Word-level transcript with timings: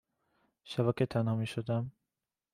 شبا 0.63 0.91
که 0.93 1.05
تنها 1.05 1.35
می 1.35 1.47
شدم 1.47 1.91